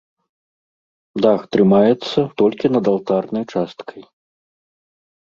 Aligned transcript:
Дах 1.25 1.41
трымаецца 1.55 2.19
толькі 2.43 2.71
над 2.77 2.85
алтарнай 2.93 3.45
часткай. 3.57 4.01